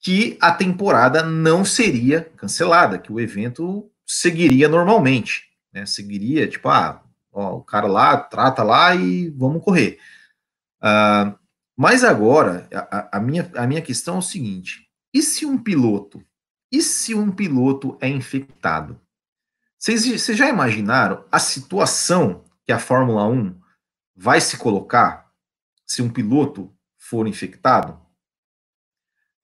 [0.00, 5.86] que a temporada não seria cancelada, que o evento seguiria normalmente, né?
[5.86, 9.98] Seguiria, tipo, ah, ó, o cara lá, trata lá e vamos correr.
[10.82, 11.38] Uh,
[11.82, 16.24] mas agora, a, a, minha, a minha questão é o seguinte: e se um piloto,
[16.70, 19.00] e se um piloto é infectado?
[19.76, 23.60] Vocês, já imaginaram a situação que a Fórmula 1
[24.14, 25.28] vai se colocar
[25.84, 28.00] se um piloto for infectado?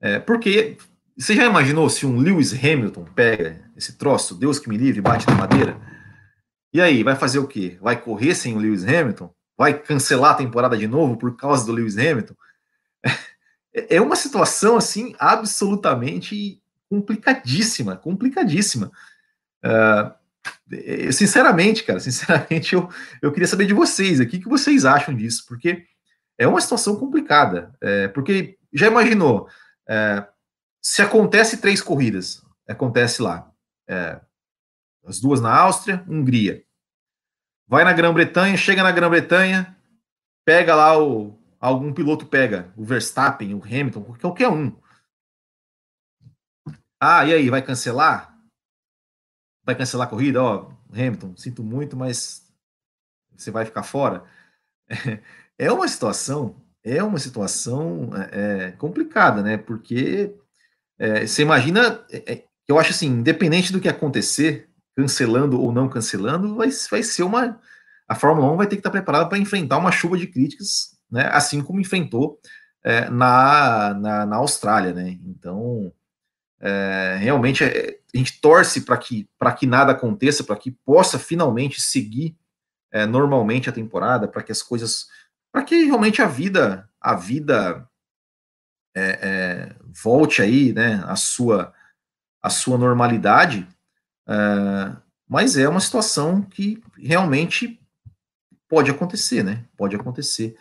[0.01, 0.79] É, porque
[1.17, 5.27] você já imaginou se um Lewis Hamilton pega esse troço, Deus que me livre, bate
[5.27, 5.77] na madeira?
[6.73, 7.77] E aí, vai fazer o quê?
[7.81, 9.29] Vai correr sem o Lewis Hamilton?
[9.59, 12.35] Vai cancelar a temporada de novo por causa do Lewis Hamilton?
[13.75, 18.93] é, é uma situação assim absolutamente complicadíssima, complicadíssima.
[19.65, 22.89] Uh, sinceramente, cara, sinceramente, eu,
[23.21, 25.85] eu queria saber de vocês aqui o que vocês acham disso, porque
[26.39, 27.75] é uma situação complicada.
[27.81, 29.49] É, porque já imaginou,
[29.89, 30.25] é,
[30.81, 33.51] se acontece três corridas, acontece lá,
[33.89, 34.21] é,
[35.05, 36.63] as duas na Áustria, Hungria,
[37.69, 39.77] vai na Grã-Bretanha, chega na Grã-Bretanha,
[40.45, 41.37] pega lá o.
[41.61, 44.73] Algum piloto pega, o Verstappen, o Hamilton, qualquer um.
[47.01, 48.39] Ah, e aí, vai cancelar?
[49.65, 50.41] Vai cancelar a corrida?
[50.41, 52.49] Ó, Hamilton, sinto muito, mas
[53.37, 54.25] você vai ficar fora.
[55.61, 56.55] É uma situação,
[56.85, 59.57] é uma situação é, é complicada, né?
[59.57, 60.33] Porque
[60.97, 65.89] é, você imagina, é, é, eu acho assim, independente do que acontecer, cancelando ou não
[65.89, 67.61] cancelando, vai, vai ser uma.
[68.09, 71.31] A Fórmula 1 vai ter que estar preparada para enfrentar uma chuva de críticas, né?
[71.33, 72.41] Assim como enfrentou
[72.83, 75.17] é, na, na, na, Austrália, né?
[75.25, 75.93] Então,
[76.59, 81.81] é, realmente é, a gente torce para que, que nada aconteça, para que possa finalmente
[81.81, 82.37] seguir
[82.91, 85.07] é, normalmente a temporada, para que as coisas.
[85.53, 87.89] para que realmente a vida, a vida
[88.97, 91.05] é, volte aí, né?
[91.07, 91.73] A sua,
[92.43, 93.65] a sua normalidade
[94.29, 97.81] Uh, mas é uma situação que realmente
[98.69, 99.65] pode acontecer, né?
[99.77, 100.57] Pode acontecer.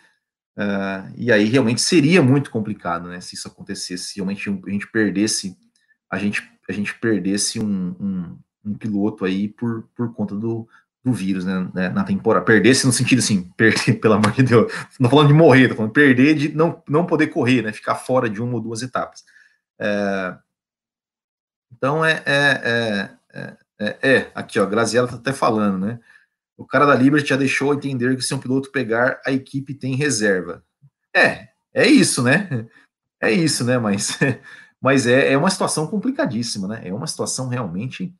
[0.56, 3.20] Uh, e aí realmente seria muito complicado, né?
[3.20, 5.56] Se isso acontecesse, se realmente a gente perdesse,
[6.10, 10.68] a gente, a gente perdesse um, um, um piloto aí por, por conta do,
[11.04, 11.70] do vírus, né?
[11.72, 12.44] né na temporada.
[12.44, 14.72] Perdesse no sentido assim, perder, pelo amor de Deus.
[14.98, 17.72] Não falando de morrer, tô falando perder de não, não poder correr, né?
[17.72, 19.20] Ficar fora de uma ou duas etapas.
[19.80, 20.36] Uh,
[21.72, 23.10] então é, é, é,
[23.78, 26.00] é, é, aqui ó, Graziella tá até falando, né?
[26.56, 29.94] O cara da Liberty já deixou entender que se um piloto pegar, a equipe tem
[29.94, 30.64] reserva.
[31.14, 32.66] É, é isso, né?
[33.20, 33.78] É isso, né?
[33.78, 34.16] Mas,
[34.80, 36.82] mas é, é uma situação complicadíssima, né?
[36.84, 38.14] É uma situação realmente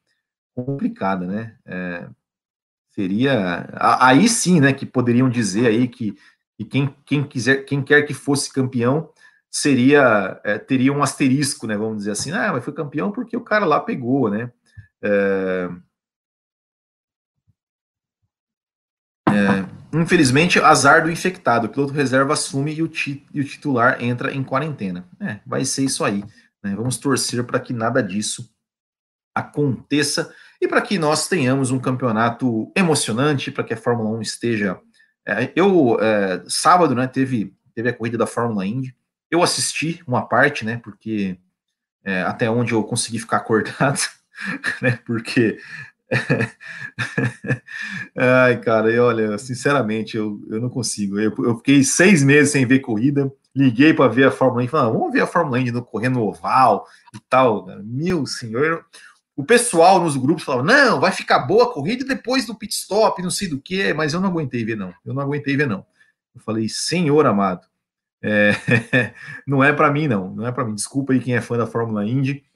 [0.57, 1.57] complicada, né?
[1.65, 2.09] É,
[2.91, 4.73] seria aí sim, né?
[4.73, 6.19] Que poderiam dizer aí que,
[6.57, 9.09] que quem, quem quiser, quem quer que fosse campeão
[9.49, 11.77] seria é, teria um asterisco, né?
[11.77, 14.51] Vamos dizer assim, ah, mas foi campeão porque o cara lá pegou, né?
[15.03, 15.69] É,
[19.29, 21.67] é, infelizmente, azar do infectado.
[21.67, 25.09] O piloto reserva assume e o, ti, e o titular entra em quarentena.
[25.21, 26.25] É, vai ser isso aí.
[26.63, 26.75] Né?
[26.75, 28.51] Vamos torcer para que nada disso
[29.35, 34.81] aconteça e para que nós tenhamos um campeonato emocionante, para que a Fórmula 1 esteja.
[35.27, 38.97] É, eu, é, sábado, né, teve, teve a corrida da Fórmula Indy.
[39.31, 41.39] Eu assisti uma parte, né, porque
[42.05, 44.01] é, até onde eu consegui ficar acordado.
[44.83, 44.99] né?
[45.05, 45.59] Porque.
[48.17, 51.19] Ai, cara, e olha, sinceramente, eu, eu não consigo.
[51.19, 54.69] Eu, eu fiquei seis meses sem ver corrida, liguei para ver a Fórmula 1 e
[54.69, 57.67] falei, ah, vamos ver a Fórmula 1 correndo no oval e tal.
[57.85, 58.87] Meu senhor,
[59.37, 63.23] o pessoal nos grupos falava, não, vai ficar boa a corrida depois do pit stop,
[63.23, 64.95] não sei do que, mas eu não aguentei ver, não.
[65.05, 65.85] Eu não aguentei ver, não.
[66.35, 67.67] Eu falei, senhor amado,
[68.23, 68.53] é,
[69.47, 70.35] não é para mim, não.
[70.35, 70.75] Não é para mim.
[70.75, 72.48] Desculpa aí quem é fã da Fórmula Indy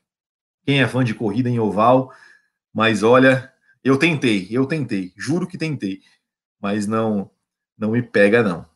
[0.64, 2.12] quem é fã de corrida em oval,
[2.72, 6.00] mas olha, eu tentei, eu tentei, juro que tentei,
[6.60, 7.30] mas não,
[7.76, 8.66] não me pega não.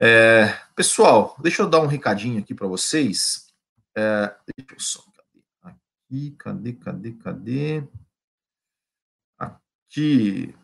[0.00, 3.52] É, pessoal, deixa eu dar um recadinho aqui para vocês.
[3.96, 5.04] É, deixa eu só,
[6.08, 7.84] aqui, cadê, cadê, cadê?
[9.38, 10.54] Aqui,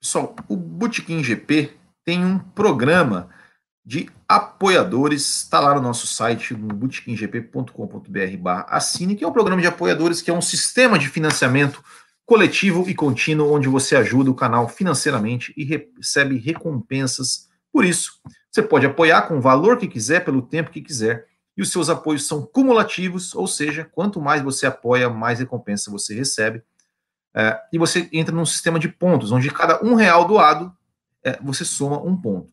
[0.00, 3.30] pessoal, o Bootkin GP tem um programa
[3.84, 9.68] de apoiadores, está lá no nosso site, no bootkinggp.com.br assine, que é um programa de
[9.68, 11.82] apoiadores, que é um sistema de financiamento
[12.26, 18.20] coletivo e contínuo, onde você ajuda o canal financeiramente e recebe recompensas por isso.
[18.50, 21.88] Você pode apoiar com o valor que quiser, pelo tempo que quiser, e os seus
[21.88, 26.62] apoios são cumulativos, ou seja, quanto mais você apoia, mais recompensa você recebe.
[27.34, 30.72] É, e você entra num sistema de pontos, onde cada um real doado,
[31.24, 32.50] é, você soma um ponto.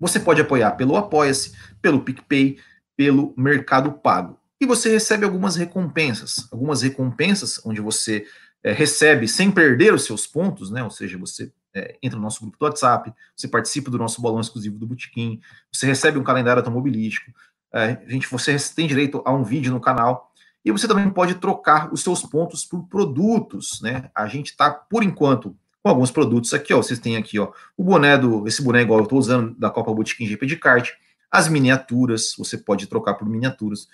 [0.00, 2.58] Você pode apoiar pelo Apoia-se, pelo PicPay,
[2.96, 4.40] pelo Mercado Pago.
[4.60, 6.48] E você recebe algumas recompensas.
[6.50, 8.26] Algumas recompensas onde você
[8.64, 10.82] é, recebe sem perder os seus pontos, né?
[10.82, 14.40] Ou seja, você é, entra no nosso grupo do WhatsApp, você participa do nosso bolão
[14.40, 15.40] exclusivo do Botequim,
[15.72, 17.32] você recebe um calendário automobilístico,
[17.72, 20.32] é, gente, você tem direito a um vídeo no canal
[20.64, 24.10] e você também pode trocar os seus pontos por produtos, né?
[24.14, 26.78] A gente está, por enquanto, com alguns produtos aqui, ó.
[26.78, 29.92] Vocês têm aqui, ó, o boné do, esse boné igual eu estou usando da Copa
[29.92, 30.90] Boutiquim GP de kart,
[31.30, 33.88] as miniaturas, você pode trocar por miniaturas,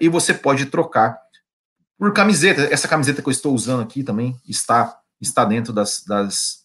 [0.00, 1.18] e você pode trocar
[1.98, 2.62] por camiseta.
[2.72, 6.64] Essa camiseta que eu estou usando aqui também está está dentro das, das,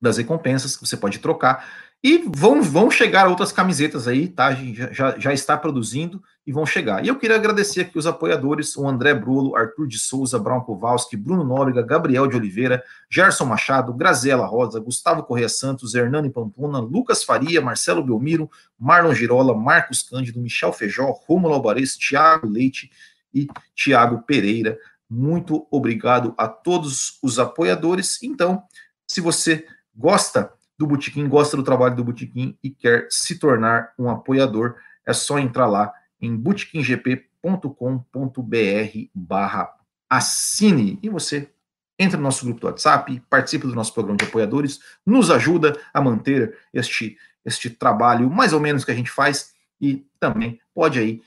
[0.00, 1.66] das recompensas que você pode trocar.
[2.02, 4.54] E vão, vão chegar outras camisetas aí, tá?
[4.54, 7.04] Já, já, já, está produzindo e vão chegar.
[7.04, 11.16] E eu queria agradecer aqui os apoiadores: o André Brulo, Arthur de Souza, Brown Kowalski,
[11.16, 17.24] Bruno Nóbrega, Gabriel de Oliveira, Gerson Machado, Graziela Rosa, Gustavo Correia Santos, Hernani Pampuna, Lucas
[17.24, 22.92] Faria, Marcelo Belmiro, Marlon Girola, Marcos Cândido, Michel Feijó, Rômulo Alvarez, Tiago Leite
[23.34, 24.78] e Tiago Pereira.
[25.10, 28.22] Muito obrigado a todos os apoiadores.
[28.22, 28.62] Então,
[29.04, 34.08] se você gosta do Botequim, gosta do trabalho do Botequim e quer se tornar um
[34.08, 39.74] apoiador, é só entrar lá em botequimgp.com.br barra
[40.08, 40.98] assine.
[41.02, 41.50] E você
[41.98, 46.00] entra no nosso grupo do WhatsApp, participa do nosso programa de apoiadores, nos ajuda a
[46.00, 51.22] manter este, este trabalho mais ou menos que a gente faz e também pode aí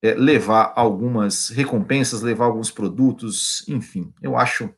[0.00, 4.72] é, levar algumas recompensas, levar alguns produtos, enfim, eu acho,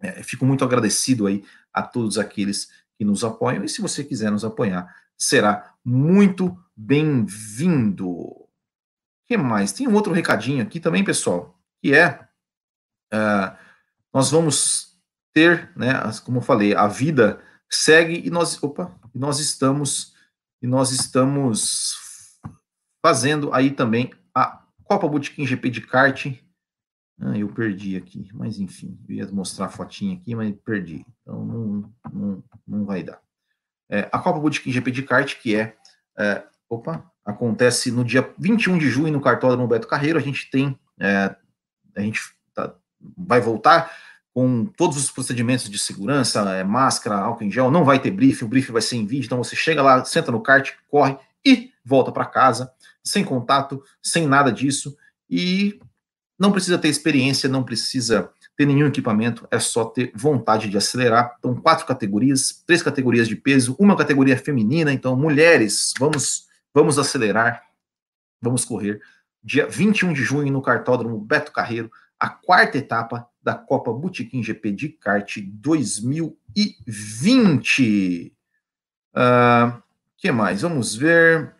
[0.00, 3.64] é, fico muito agradecido aí a todos aqueles que nos apoiam.
[3.64, 8.08] E se você quiser nos apoiar, será muito bem-vindo.
[8.08, 8.48] O
[9.24, 9.72] que mais?
[9.72, 12.28] Tem um outro recadinho aqui também, pessoal, que é
[13.14, 13.56] uh,
[14.12, 14.98] nós vamos
[15.32, 15.92] ter, né,
[16.24, 20.14] como eu falei, a vida segue e nós, opa, nós estamos
[20.60, 22.40] e nós estamos
[23.00, 26.26] fazendo aí também a Copa Botequim GP de kart
[27.20, 31.04] ah, eu perdi aqui, mas enfim, eu ia mostrar a fotinha aqui, mas perdi.
[31.20, 33.20] Então não, não, não vai dar.
[33.90, 35.74] É, a Copa Botequim GP de kart, que é,
[36.18, 40.18] é, opa, acontece no dia 21 de junho no cartódromo Beto Carreiro.
[40.18, 41.34] A gente tem, é,
[41.96, 42.20] a gente
[42.54, 42.74] tá,
[43.16, 43.90] vai voltar
[44.34, 47.70] com todos os procedimentos de segurança, é, máscara, álcool em gel.
[47.70, 49.26] Não vai ter briefing, o briefing vai ser em vídeo.
[49.26, 52.70] Então você chega lá, senta no kart, corre e volta para casa,
[53.02, 54.96] sem contato, sem nada disso.
[55.28, 55.80] E
[56.38, 61.36] não precisa ter experiência, não precisa ter nenhum equipamento, é só ter vontade de acelerar.
[61.38, 64.92] Então, quatro categorias, três categorias de peso, uma categoria feminina.
[64.92, 67.62] Então, mulheres, vamos, vamos acelerar,
[68.42, 69.00] vamos correr.
[69.44, 74.72] Dia 21 de junho, no cartódromo Beto Carreiro, a quarta etapa da Copa Botequim GP
[74.72, 78.34] de kart 2020.
[79.14, 79.80] O uh,
[80.16, 80.62] que mais?
[80.62, 81.54] Vamos ver.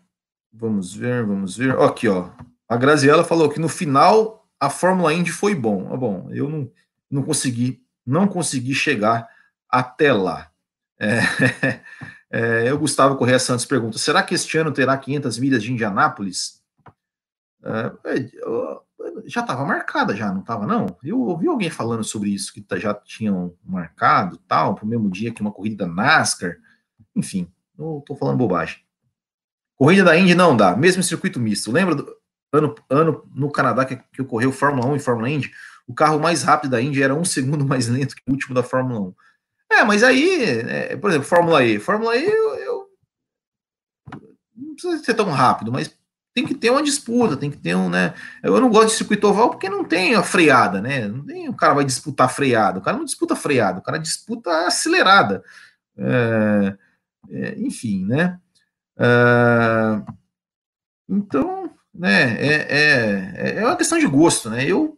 [0.53, 1.79] Vamos ver, vamos ver.
[1.79, 2.31] Aqui, ó.
[2.69, 5.89] A Graziela falou que no final a Fórmula Indy foi bom.
[5.93, 6.69] Ah, bom, eu não,
[7.11, 9.29] não consegui, não consegui chegar
[9.68, 10.51] até lá.
[10.99, 11.21] É,
[12.68, 16.62] é, o Gustavo Correia Santos pergunta: será que este ano terá 500 milhas de Indianápolis?
[17.64, 18.31] É, é
[19.27, 20.97] já estava marcada, já não estava não?
[21.03, 25.33] Eu ouvi alguém falando sobre isso que já tinham marcado, tal, para o mesmo dia
[25.33, 26.57] que uma corrida da NASCAR.
[27.14, 28.79] Enfim, não estou falando bobagem.
[29.77, 31.71] Corrida da Indy não dá, mesmo circuito misto.
[31.71, 32.16] Lembra do,
[32.53, 35.51] ano, ano no Canadá que, que ocorreu Fórmula 1 e Fórmula Indy,
[35.88, 38.62] o carro mais rápido da Indy era um segundo mais lento que o último da
[38.62, 39.14] Fórmula 1.
[39.70, 41.79] É, mas aí, é, por exemplo, Fórmula E.
[41.79, 42.88] Fórmula E, eu, eu,
[44.57, 45.94] não precisa ser tão rápido, mas
[46.35, 48.14] tem que ter uma disputa, tem que ter um, né?
[48.42, 51.07] Eu não gosto de circuito oval porque não tem a freada, né?
[51.09, 54.66] Não tem, o cara vai disputar freada, o cara não disputa freada, o cara disputa
[54.66, 55.42] acelerada.
[55.96, 56.77] É,
[57.31, 58.38] é, enfim, né?
[58.98, 60.03] É,
[61.09, 64.64] então, né, é, é, é uma questão de gosto, né?
[64.64, 64.98] Eu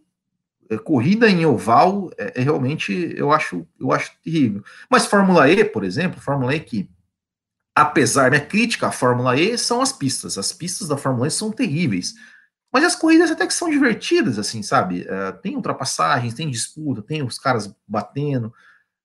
[0.79, 4.63] corrida em oval é, é, realmente eu acho eu acho terrível.
[4.89, 6.89] Mas Fórmula E, por exemplo, Fórmula E que
[7.75, 10.39] apesar da crítica à Fórmula E são as pistas.
[10.39, 12.15] As pistas da Fórmula E são terríveis.
[12.73, 15.05] Mas as corridas até que são divertidas, assim, sabe?
[15.09, 18.53] É, tem ultrapassagens, tem disputa, tem os caras batendo.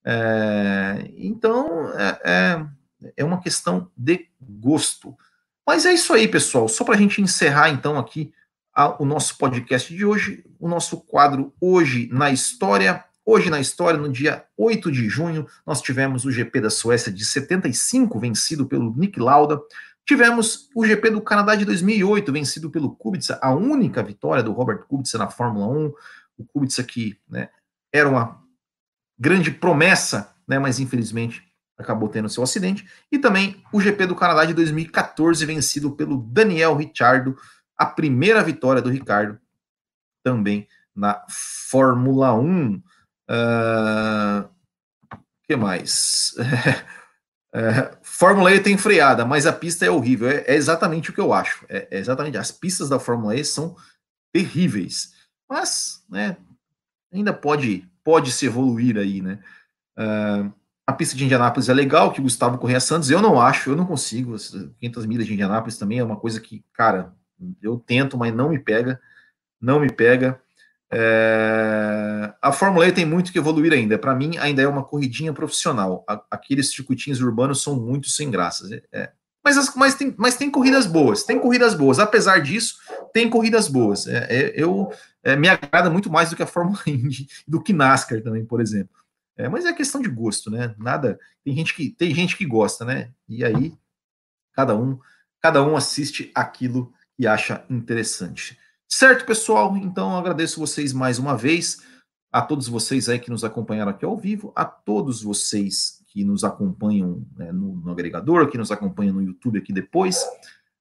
[0.06, 2.66] É, então, é, é,
[3.18, 5.18] é uma questão de gosto.
[5.66, 6.68] Mas é isso aí, pessoal.
[6.68, 8.32] Só para a gente encerrar, então, aqui
[8.76, 13.06] a, o nosso podcast de hoje, o nosso quadro Hoje na História.
[13.26, 17.26] Hoje na História, no dia 8 de junho, nós tivemos o GP da Suécia de
[17.26, 19.60] 75, vencido pelo Nick Lauda.
[20.06, 24.86] Tivemos o GP do Canadá de 2008, vencido pelo Kubica, a única vitória do Robert
[24.88, 25.94] Kubica na Fórmula 1.
[26.38, 27.50] O Kubica que né,
[27.92, 28.40] era uma
[29.18, 31.42] grande promessa, né, mas infelizmente
[31.78, 36.76] acabou tendo seu acidente, e também o GP do Canadá de 2014, vencido pelo Daniel
[36.76, 37.36] Ricciardo,
[37.78, 39.40] a primeira vitória do Ricardo
[40.24, 42.72] também na Fórmula 1.
[42.72, 42.82] O uh,
[43.30, 44.50] ah,
[45.44, 46.36] que mais?
[47.58, 50.30] É, Fórmula E tem freada, mas a pista é horrível.
[50.30, 51.66] É, é exatamente o que eu acho.
[51.70, 52.38] É, é, exatamente.
[52.38, 53.78] As pistas da Fórmula E são
[54.34, 55.14] terríveis.
[55.50, 56.36] Mas, né,
[57.14, 59.40] ainda pode, pode se evoluir aí, né?
[59.98, 60.52] Uh,
[60.86, 63.76] a pista de Indianápolis é legal, que o Gustavo Correia Santos, eu não acho, eu
[63.76, 64.36] não consigo.
[64.80, 67.16] 500 milhas de Indianápolis também é uma coisa que, cara,
[67.62, 69.00] eu tento, mas não me pega.
[69.62, 70.40] Não me pega.
[70.92, 73.98] É, a Fórmula E tem muito que evoluir ainda.
[73.98, 76.06] Para mim, ainda é uma corridinha profissional.
[76.30, 78.72] Aqueles circuitinhos urbanos são muito sem graças.
[78.92, 79.12] É,
[79.44, 82.00] mas, as, mas, tem, mas tem corridas boas, tem corridas boas.
[82.00, 82.78] Apesar disso,
[83.14, 84.08] tem corridas boas.
[84.08, 84.92] É, é, eu
[85.24, 88.62] é, me agrada muito mais do que a Fórmula Indy, do que NASCAR também, por
[88.62, 88.96] exemplo.
[89.38, 90.74] É, mas é questão de gosto, né?
[90.78, 91.20] Nada.
[91.44, 93.12] Tem gente que tem gente que gosta, né?
[93.28, 93.74] E aí
[94.54, 94.98] cada um
[95.42, 98.58] cada um assiste aquilo que acha interessante.
[98.88, 99.76] Certo, pessoal?
[99.78, 101.82] Então agradeço vocês mais uma vez,
[102.32, 106.44] a todos vocês aí que nos acompanharam aqui ao vivo, a todos vocês que nos
[106.44, 110.26] acompanham né, no, no, agregador, que nos acompanham no YouTube aqui depois.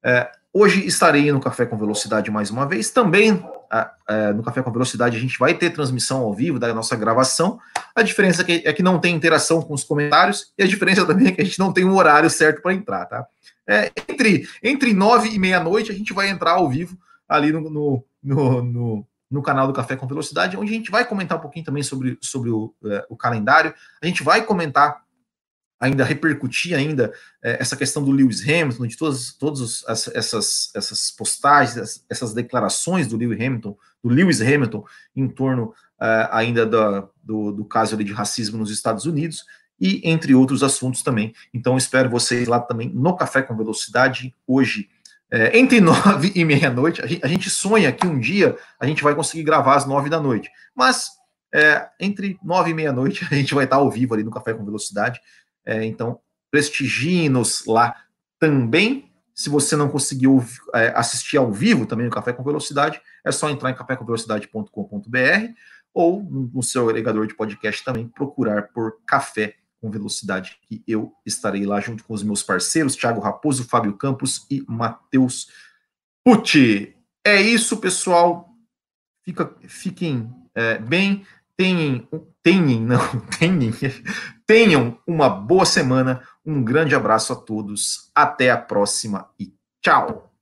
[0.04, 2.88] É, hoje estarei no Café com Velocidade mais uma vez.
[2.90, 3.44] Também
[4.08, 7.58] é, no Café com Velocidade a gente vai ter transmissão ao vivo da nossa gravação.
[7.92, 11.04] A diferença é que, é que não tem interação com os comentários e a diferença
[11.04, 13.26] também é que a gente não tem um horário certo para entrar, tá?
[13.66, 16.96] É, entre, entre nove e meia-noite a gente vai entrar ao vivo
[17.28, 21.04] ali no, no, no, no, no canal do Café com Velocidade, onde a gente vai
[21.04, 23.74] comentar um pouquinho também sobre, sobre o, é, o calendário.
[24.00, 25.02] A gente vai comentar
[25.84, 27.12] ainda repercutir ainda
[27.42, 33.06] é, essa questão do Lewis Hamilton, de todas, todas as, essas, essas postagens, essas declarações
[33.06, 38.04] do Lewis Hamilton, do Lewis Hamilton em torno é, ainda da, do, do caso ali
[38.04, 39.44] de racismo nos Estados Unidos
[39.78, 41.34] e entre outros assuntos também.
[41.52, 44.88] Então espero vocês lá também no Café com Velocidade hoje
[45.30, 49.14] é, entre nove e meia-noite, a, a, gente sonha que um dia a gente vai
[49.14, 50.50] conseguir gravar às nove da noite.
[50.74, 51.08] Mas
[51.52, 54.64] é, entre nove e meia-noite a gente vai estar ao vivo ali no Café com
[54.64, 55.20] Velocidade.
[55.64, 57.94] É, então, prestigie-nos lá
[58.38, 59.10] também.
[59.34, 60.44] Se você não conseguiu
[60.74, 65.52] é, assistir ao vivo também no Café com Velocidade, é só entrar em cafécomvelocidade.com.br
[65.92, 71.66] ou no seu agregador de podcast também procurar por Café com velocidade, que eu estarei
[71.66, 75.48] lá junto com os meus parceiros, Thiago Raposo, Fábio Campos e Matheus
[76.24, 76.96] Pucci.
[77.22, 78.48] É isso, pessoal.
[79.22, 82.08] Fica, fiquem é, bem, tenham,
[82.44, 83.72] tenham, não, tenham,
[84.46, 86.22] tenham uma boa semana.
[86.46, 88.10] Um grande abraço a todos.
[88.14, 90.33] Até a próxima e tchau.